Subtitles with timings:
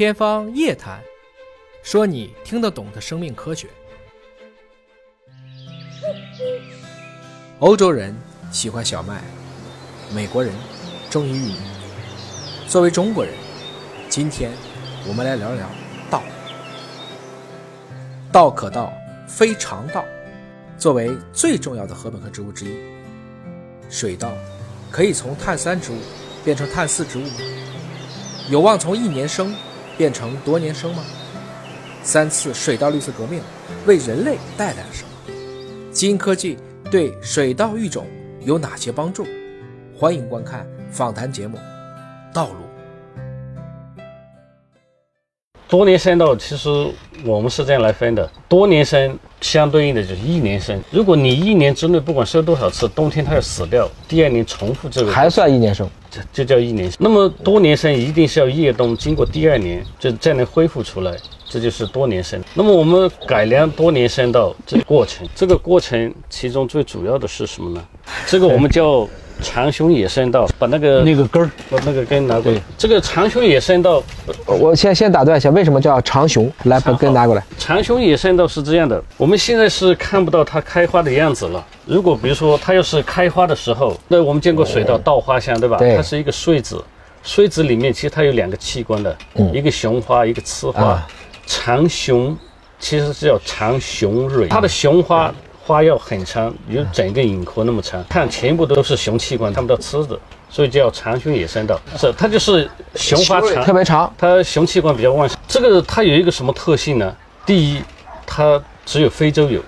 [0.00, 0.98] 天方夜谭，
[1.82, 3.68] 说你听得懂的生命科学。
[7.58, 8.16] 欧洲人
[8.50, 9.22] 喜欢小麦，
[10.14, 10.54] 美国人
[11.10, 11.56] 忠于玉米。
[12.66, 13.34] 作为中国人，
[14.08, 14.50] 今天
[15.06, 15.68] 我们来聊聊
[16.10, 16.22] 道。
[18.32, 18.90] 道可道，
[19.28, 20.02] 非常道。
[20.78, 22.74] 作为最重要的禾本科植物之一，
[23.90, 24.32] 水稻
[24.90, 25.98] 可以从碳三植物
[26.42, 27.24] 变成碳四植物？
[28.48, 29.54] 有望从一年生
[30.00, 31.04] 变成多年生吗？
[32.02, 33.42] 三次水稻绿色革命
[33.84, 35.10] 为人类带来了什么？
[35.92, 36.56] 基因科技
[36.90, 38.06] 对水稻育种
[38.40, 39.26] 有哪些帮助？
[39.94, 41.58] 欢迎观看访谈节目
[42.34, 42.64] 《道路》。
[45.68, 46.90] 多年生稻其实
[47.24, 50.80] 我们是这样来分的，多年生相对应的就是一年生。
[50.90, 55.88] 如果你一年之内不管收多少次，冬天它要死掉，第二年重复这个还算一年生。
[56.10, 56.96] 这就叫一年生。
[56.98, 61.16] 那么多年生一定是要叶冬，经过第二年就再能恢复出来，
[61.48, 62.42] 这就是多年生。
[62.52, 67.84] 那么我们改良多年生到这个过程，这个过程其中最主要的是什么呢？
[68.26, 69.08] 这个我们叫
[69.40, 72.60] 长雄野生稻，把那个那个根儿，把那个根拿过来。
[72.78, 74.02] 这个长雄野生稻，
[74.46, 76.50] 我先先打断一下，为什么叫长雄？
[76.64, 77.44] 来，把根拿过来。
[77.58, 81.64] 长雄野生稻是这样的，我们现在是看不到它开花的样子了。
[81.86, 85.76] 如果比如说它要是开花的时候，那我们见过水稻稻花香，对吧？
[85.78, 86.82] 对它是一个穗子，
[87.22, 89.16] 穗子里面其实它有两个器官的，
[89.52, 90.84] 一个雄花，一个雌花。
[90.84, 91.06] 啊
[91.46, 92.36] 长雄
[92.78, 95.34] 其实是叫长雄蕊，它的雄花
[95.70, 100.18] 花要很长，有整个引壳那么长，看全部都是雄器官，看不到雌的，
[100.50, 101.80] 所以叫长雄野生稻。
[101.96, 105.38] 是它就是雄花长，特别长，它雄器官比较旺盛。
[105.46, 107.14] 这个它有一个什么特性呢？
[107.46, 107.80] 第一，
[108.26, 109.60] 它只有非洲有。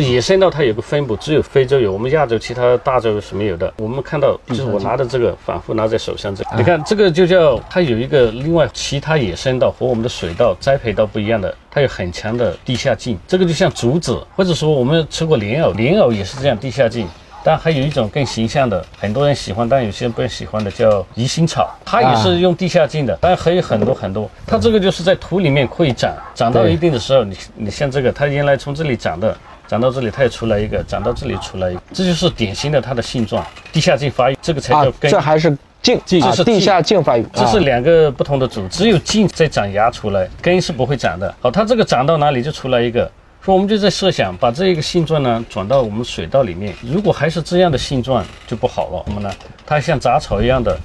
[0.00, 3.72] 野生稻它有个分布，只有非洲有，我们亚洲其他大洲是没有的。
[3.76, 17.06] 我们看到，就是我拿的这个，反复拿在手上这个，你看这个就叫它有一个另外其他野生稻和我们的水稻栽培稻不一样的，它有很强的地下茎，这个就像竹子，或者说我们吃过莲藕，莲藕也是这样地下茎。
[17.44, 24.30] 但还有一种更形象的，很多人喜欢，但有些人不喜欢的，叫鱼腥草，它也是用地下茎的，但还有很多很多。
[24.46, 29.36] 它这个就是在土里面可以长，长到一定的时候，你你像这个，它原来从这里长的，
[29.72, 35.10] 长到这里它也出来一个，长到这里出来一个，这就是典型的它的性状，地下茎发育，这个才啊叫，根。
[35.10, 41.34] 这还是茎，这是啊地下茎发育，这是啊两个不同的组，只有茎在长芽出来，根是不会长的。
[41.40, 43.10] 好，它这个长到哪里就出来一个。
[43.40, 49.02] 说我们就在设想，把这一个性状呢转到我们水稻里面，如果还是这样的性状就不好了。
[49.06, 49.34] 什么呢？
[49.64, 50.78] 它像杂草一样的，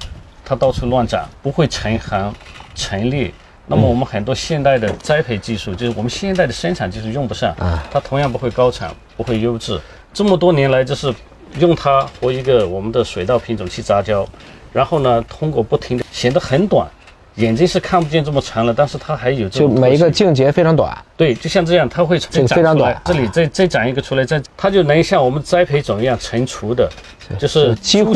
[0.46, 2.34] 它到处乱长，不会成行
[2.74, 3.34] 成列。
[3.68, 7.54] 那么我们很多现代的栽培技术，就是我们现代的生产技术用不上，
[7.92, 9.80] 它同样不会高产，不会优质。
[10.14, 11.14] 这么多年来，就是
[11.60, 14.28] 用它和一个我们的水稻品种去杂交，
[14.72, 16.88] 然后呢，通过不停的显得很短，
[17.38, 26.90] 眼睛是看不见这么长了，但是它还有这就每一个茎节非常短，对，就像这样，它会长出来非常短，这里再再长一个出来，再它就能像我们栽培种一样成熟的，
[27.38, 28.14] 就是几乎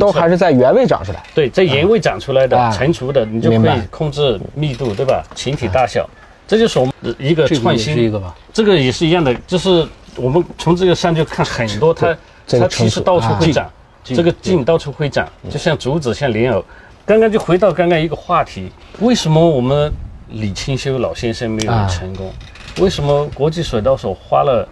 [0.00, 1.22] 都还是在原位长出来。
[1.32, 5.24] 对，在原位长出来的、啊成熟的，你就可以控制密度，对吧？
[5.36, 6.08] 群体大小，
[6.48, 7.94] 这就是我们的一个这个也创新。
[7.94, 8.34] 是一个吧？
[8.52, 9.86] 这个也是一样的，就是
[10.16, 12.16] 我们从这个上就看很多，它
[12.48, 13.70] 这个它其实到处会啊长，
[14.02, 16.64] 茎这个茎到处会长，就像竹子，像莲藕。
[17.04, 19.92] 刚刚就回到刚刚一个话题，为什么我们
[20.28, 22.32] 李清修老先生没有啊成功？
[22.78, 24.66] 为什么国际水稻所花了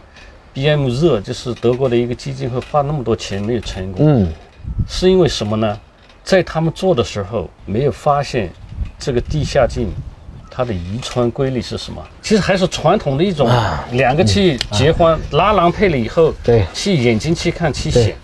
[0.54, 4.06] BM 热，就是德国的一个基金会花那么多钱没有成功？
[4.06, 4.32] 嗯，
[4.88, 5.78] 是因为什么呢？
[6.22, 8.50] 在他们做的时候没有发现
[8.98, 9.88] 这个地下茎
[10.50, 12.00] 它的遗传规律是什么？
[12.22, 13.50] 其实还是传统的一种，
[13.92, 18.14] 两个去结婚、拉郎配了以后，对去眼睛去看去显，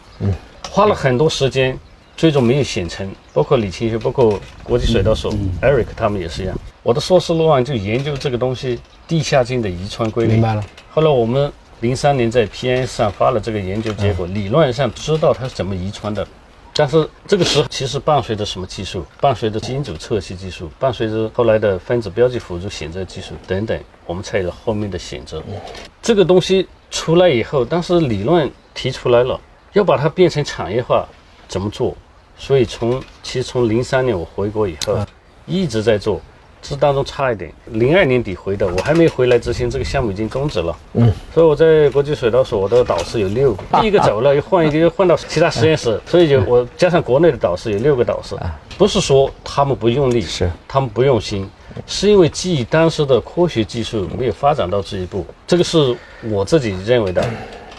[0.71, 1.77] 花了很多时间，
[2.17, 3.11] 最终没有显成。
[3.33, 6.57] 包括李清学，包括国际水稻所、Eric 他们也是一样。
[6.83, 10.33] 我的硕士论文就研究这个东西地下茎的遗传规律。
[10.33, 10.65] 明白了。
[10.91, 16.27] 后来我们零三年在 PNS 上发了这个研究结果，理论上知道它是怎么遗传的。
[16.77, 19.07] 但是这个时候其实伴随着什么技术？
[19.21, 25.41] 伴随着基因组测序技术，伴随着后来的分子标记辅助选择技术等等，我们才有了后面的选择。
[26.03, 29.41] 这个东西出来以后，当时理论提出来了，
[29.73, 31.07] 要把它变成产业化，
[31.47, 31.97] 怎么做？
[32.37, 34.99] 所以从其实从零三年我回国以后，
[35.47, 36.21] 一直在做，
[36.61, 37.53] 这当中差一点。
[37.67, 40.77] 零二年底回的，我还没回来之前，这个项目已经终止了。
[40.95, 48.37] 嗯，所以我在国际水稻所，我的导师有六个，第一个走了，又换一个，又换到其他实验室，所以就我加上国内的导师有六个导师，
[48.77, 51.49] 不是说他们不用力，是他们不用心。
[51.87, 57.25] 是因为基于当时的科学技术没有发展到这一步，这个是我自己认为的。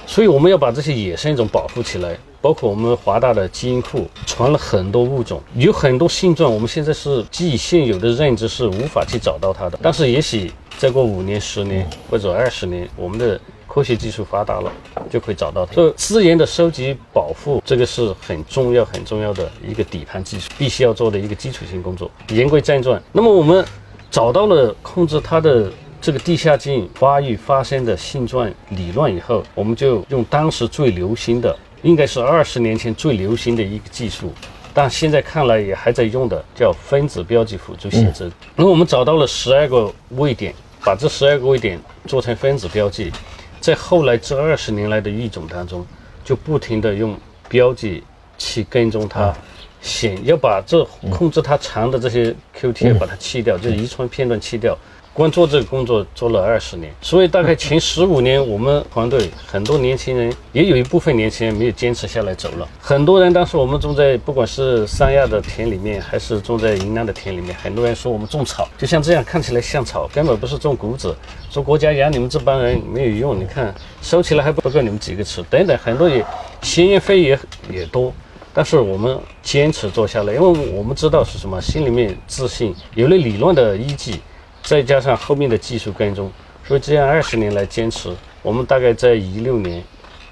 [0.07, 9.77] 所以我们要把这些野生种保护起来，包括我们华大的基因库传了很多物种，有很多性状，我们现在是基于现有的认知是无法去找到它的。
[9.81, 14.71] 但是也许再过五年、十年或者二十年，我们的科学技术发达了，
[15.09, 15.73] 就可以找到它。
[15.73, 22.09] 所以资源的收集保护，这个是很重要、很重要的一个底盘技术，必须要做的一个基础性工作。
[22.29, 23.65] 言归正传，那么我们
[24.11, 25.71] 找到了控制它的。
[26.05, 34.31] 这个地下茎发育发生的性状理论以后，我们就用当时最流行的，应该是二十年前最流行的一个技术，
[34.71, 38.31] 但现在看来也还在用的，叫分子标记辅助写真。
[38.55, 40.53] 那么我们找到了十二个位点，
[40.83, 43.11] 把这十二个位点做成分子标记，
[43.59, 45.83] 在后来这二十年来的育种当中，
[46.23, 47.17] 就不停的用
[47.49, 48.03] 标记
[48.37, 49.33] 去跟踪它，
[49.81, 54.77] 显要把这控制它长的这些 QT 把它去掉，就是遗传片段去掉。
[55.15, 62.67] 光做这个工作做了二十年，所以大概前十五年，我们团队很多年轻人，也有一部分年轻人没有坚持下来走了。
[62.81, 71.15] 很多人当时我们种在不管是三亚的田里面，还是种在云南的田里面，很多人说我们种草，就像这样看起来像草，根本不是种谷子。
[71.49, 76.21] 说国家养你们这帮人没有用，你看收起来还不够你们几个吃，等等，很多也
[76.61, 77.39] 闲言蜚语
[77.71, 78.11] 也多。
[78.53, 84.19] 但是我们坚持做下来，因为我们知道是什么，心里面自信，有了理论的依据。
[84.65, 86.31] 再加上后面的技术跟踪，
[86.67, 89.81] 所以这样二十年来坚持，我们大概在一六年，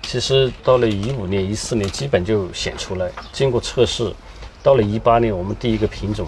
[0.02, 3.10] 其实到了一五年、一四年，基本就显出来。
[3.32, 4.12] 经过测试，
[4.64, 6.28] 到了一八年，我们第一个品种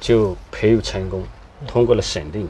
[0.00, 1.22] 就培育成功，
[1.66, 2.48] 通过了审定。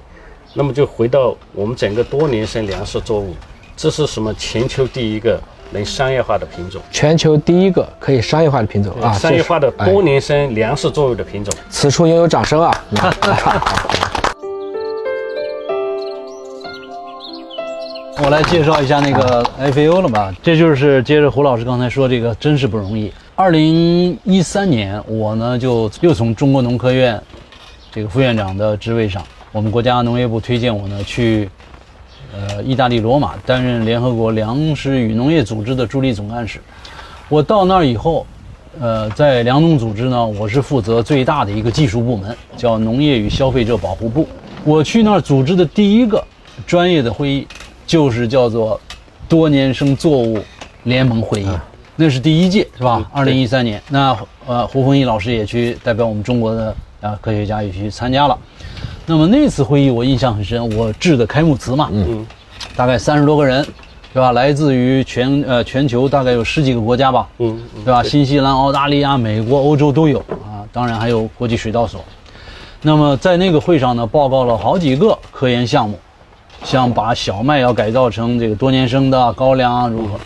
[0.54, 3.34] 那么就回到我们整个多年生粮食作物，
[3.76, 4.32] 这是什么？
[4.34, 5.40] 全球第一个
[5.72, 9.12] 能商业化的品种，全球第一个可以商业化的品种啊！
[9.14, 12.84] 商业化的多年生粮食作物的品种，此处应有掌声啊！
[18.32, 23.12] 来介绍一下那个 FAO 了吧，这就是接着胡老师刚才说这个，真是不容易。
[23.34, 27.22] 二零一三年，我呢就又从中国农科院
[27.90, 31.46] 这个副院长的职位上，我们国家农业部推荐我呢去
[32.34, 36.58] 呃意大利罗马担任联合国粮食与农业组织的助理总干事。
[37.28, 38.26] 我到那儿以后，
[38.80, 44.26] 呃，在粮农组织呢，我是负责最大的一个技术部门，叫农业与消费者保护部。
[44.64, 46.24] 我去那儿组织的第一个
[46.66, 47.46] 专业的会议。
[47.86, 48.80] 就是叫做
[49.28, 50.38] 多年生作物
[50.84, 51.48] 联盟会议，
[51.96, 53.08] 那是第一届，是吧？
[53.12, 58.38] 二零一三年，那呃胡凤义老师也去代表我们中国的啊科学家也去参加了。
[59.04, 62.26] 那么那次会议我印象很深，我致的开幕词嘛，嗯，
[62.76, 63.62] 大概三十多个人，
[64.12, 64.32] 是吧？
[64.32, 68.02] 来自于全呃全球大概有十几个国家吧，嗯，对吧？
[68.02, 72.00] 新西兰、澳大利亚、美国、欧洲都有啊，当然还有国际水稻所。
[72.80, 75.98] 那么在那个会上呢，报告了好几个科研项目。
[76.64, 80.18] 像把小麦要改造成这个多年生的高粱啊，如何？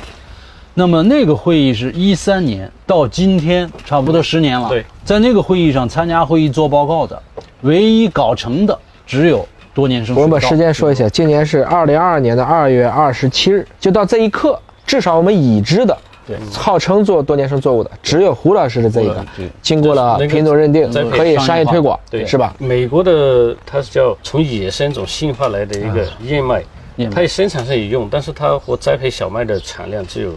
[0.75, 4.69] 那么那个会议是一三年到今天差不多十年了。
[4.69, 7.21] 对，在那个会议上参加会议做报告的，
[7.62, 10.15] 唯一搞成的只有多年生。
[10.15, 15.97] 我们把时间说一下，今年是二零二二年的二月二十七日，就到这一刻，至少我们已知的。
[16.26, 19.25] 对，号称做多年生作物的只有胡老师的这一个，
[19.62, 22.55] 经过了品种认定，可以商业推广，对，是吧？
[22.58, 26.62] 美国的它是叫从野生种驯化来的一个燕麦，
[27.11, 30.32] 它也生产上也用，但是它和栽培小麦的产量只有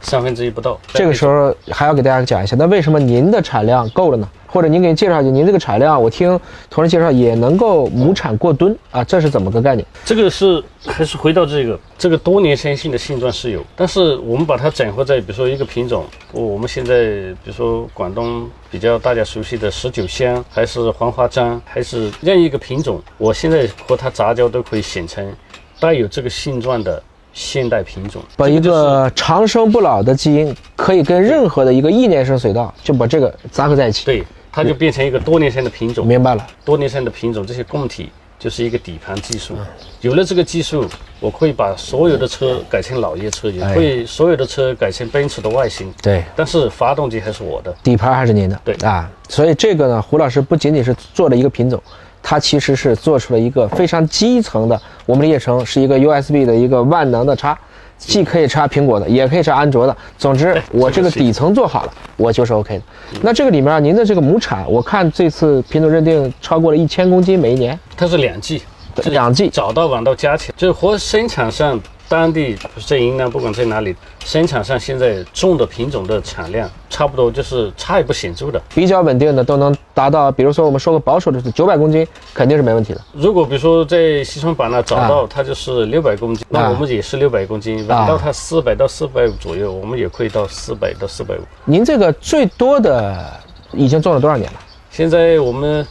[0.00, 0.78] 三分之一不到。
[0.92, 4.28] 这个时候还要给大家讲一下，那为什么您的产量够了呢？
[4.52, 6.38] 或者您给你介绍一下，您这个产量，我听
[6.68, 9.86] 同事介绍也能够亩产过吨啊，这是怎么个概念？
[10.04, 17.04] 这个是还是回到这个这个多年生性的性状是有，但是我们把它整合在比如说一个品种，我们现在
[17.44, 25.32] 比如说广东比较大家熟悉的十九香，还是黄花章，还是任意一个品种，我现在和它杂交都可以形成
[25.78, 27.00] 带有这个性状的。
[27.32, 36.06] 现代品种，把一个长生不老的基因，可以跟任何的一个一年生水稻，就把这个杂合在一起，对，它就变成一个多年生的品种。
[36.06, 39.54] 明白了，多年生的品种，这些供体就是一个底盘技术。
[40.00, 40.86] 有了这个技术，
[41.20, 45.92] 我可以把所有的车改成老爷车，也可以所有的车改成奔驰的外形。
[46.02, 48.60] 对，但是发动机还是我的，底盘还是您的。
[48.64, 51.80] 对啊，所以这个呢，胡老师不仅仅是做了一个品种。
[52.22, 57.58] 它其实是做出了一个非常基层的，我们理解成是一个 USB 的一个万能的插，
[57.98, 59.96] 既可以插苹果的，也可以插安卓的。
[60.16, 62.82] 总之，我这个底层做好了，我就是 OK 的。
[63.22, 67.78] 那这个里面，您的这个亩产，我看这次品种认定超过了一千公斤每一年。
[67.96, 68.62] 它是两季，
[69.06, 78.60] 两季，早到晚到加起来，就是和生产上当地在云南，不管在哪里，生产上现在种的品种的产量差不多就是差也不显著的。
[78.74, 83.00] 比较稳定的都能达到，比如说我们说个保守的是九百公斤，肯定是没问题的。
[83.12, 91.42] 如果比如说在西双版纳找到它就是六百公斤，啊那我们也是六百公斤，稳到它四百到四百五左右，我们也可以到四百到四百五。
[91.64, 93.24] 您这个最多的
[93.72, 94.58] 已经种了多少年了？
[94.90, 95.86] 现在我们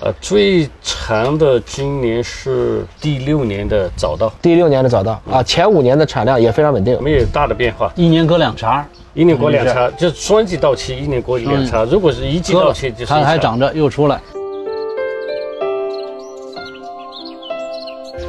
[0.00, 6.96] 呃最长的今年是第六年的早稻，第六年的早稻啊，前五年的产量也非常稳定。
[7.02, 7.92] 没有大的变化。
[7.96, 11.84] 一年割两茬，一年割两茬，就是双季到期，一年割两茬。
[11.84, 13.24] 如果是一季割了到期，就是它。
[13.24, 14.20] 还长着又出来。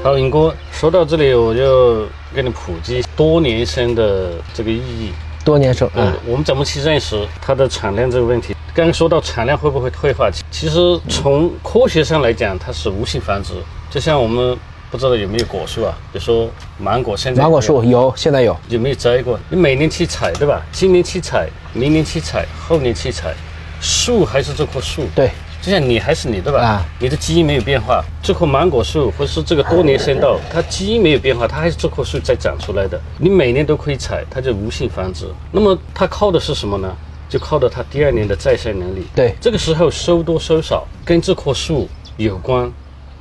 [0.04, 5.12] 好，尹哥，说到这里，我就给你普及多年生的这个意义。
[5.46, 8.56] 多年生呃啊，，我们怎么去认识它的产量这个问题？
[8.80, 13.52] 刚刚说到产量会不会退化，其实从科学上来讲，它是无性繁殖。
[13.90, 14.58] 就像我们
[14.90, 18.56] 不知道有没有果树啊，比如说芒果，现在芒果树有，现在有。
[18.70, 19.38] 有没有摘过？
[19.50, 20.62] 你每年去采，对吧？
[20.72, 23.34] 今年去采，明年去采，后年去采，
[23.82, 25.04] 树还是这棵树。
[25.14, 25.30] 对，
[25.62, 26.62] 就像你还是你，对吧？
[26.62, 32.98] 啊你的基因没有变化，这棵芒果树或者是这个多年生稻，它基因没有变化，它还是这棵树在长出来的。
[33.18, 35.26] 你每年都可以采，它就无性繁殖。
[35.52, 36.96] 那么它靠的是什么呢？
[37.30, 39.06] 就靠着它第二年的再生能力。
[39.16, 42.70] 对这个时候收多收少跟这棵树有关，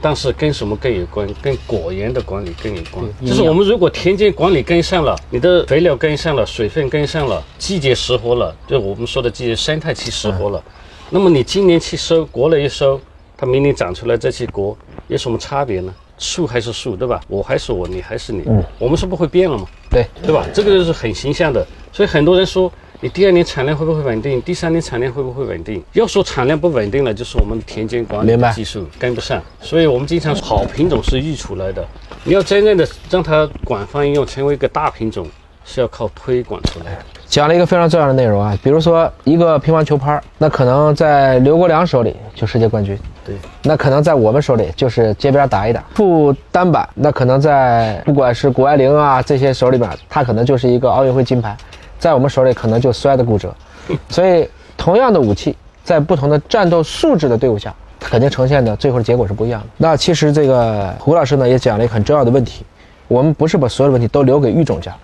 [0.00, 1.28] 但是跟什么更有关？
[1.42, 3.04] 跟果园的管理更有关。
[3.24, 10.62] 就是我们如果田间管理跟上了，你的肥料跟上了，水分跟上了，季节适合了，就我们说的季节生态期适合了，
[11.10, 13.00] 那么你今年去收，割了一收，
[13.36, 14.74] 它明年长出来再去割，
[15.06, 15.94] 有什么差别呢？
[16.20, 17.20] 树还是树，对吧？
[17.28, 18.42] 我还是我，你还是你，
[18.76, 19.64] 我们是不会变了嘛？
[19.88, 20.44] 对，对吧？
[20.52, 25.80] 这个就是很形象的，所以很多人说你第二年产量会不会稳定，第三年产量会不会稳定？
[25.92, 31.86] 要说产量不稳定了，就是我们田间管理的技术跟不上，所以我们经常说好品种是育出来的，
[32.24, 35.24] 你要真正的让它广泛应用，成为一个大品种，
[35.64, 36.98] 是要靠推广出来的。
[37.26, 45.84] 讲了一个非常重要的内容啊，比如说一个乒乓球拍儿，那可能在刘国梁手里就世界冠军，对，那可能在我们手里就是街边打一打。
[45.94, 51.56] 副单板，那可能在不管是谷爱凌啊这些手里边，他可能就是一个奥运会金牌，
[51.98, 53.54] 在我们手里可能就摔得骨折。
[54.08, 59.66] 所以，同样的武器，在不同的战斗素质的队伍下，肯定呈现的最后的结果是不一样的。
[59.78, 62.64] 那其实这个胡老师呢也讲了一个很重要的问题，
[63.08, 64.94] 我们不是把所有的问题都留给育种家，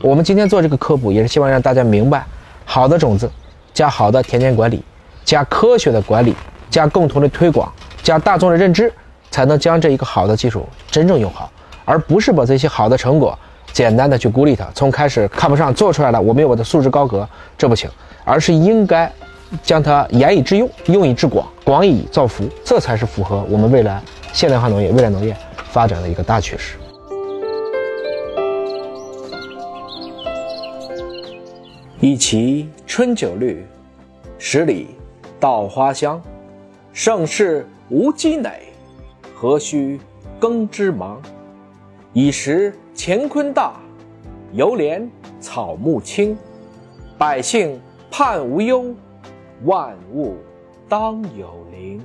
[0.00, 2.24] 我们今天做这个科普，也是希望让大家明白，
[2.64, 3.28] 好的种子，
[3.74, 4.82] 加好的田间管理，
[5.24, 6.34] 加科学的管理，
[6.70, 7.70] 加共同的推广，
[8.02, 8.92] 加大众的认知，
[9.30, 11.50] 才能将这一个好的技术真正用好，
[11.84, 13.36] 而不是把这些好的成果
[13.72, 17.88] 简单的去孤立它，从开始看不上做出来了，我没有我的素质高阁，这不行，
[18.24, 19.10] 而是应该
[19.62, 25.36] 将它严以致用，用以致广，广以造福，这才是符合我们未来现代化农业、未来农业
[25.70, 26.76] 发展的一个大趋势。
[32.00, 33.66] 一畦春酒绿，
[34.38, 34.88] 十里
[35.40, 36.20] 稻花香。
[36.92, 38.50] 盛世无积馁，
[39.32, 40.00] 何须
[40.40, 41.22] 耕织忙？
[42.12, 43.74] 已识乾坤大，
[44.52, 46.36] 犹怜草木青。
[47.16, 48.92] 百姓盼无忧，
[49.64, 50.34] 万物
[50.88, 52.02] 当有灵。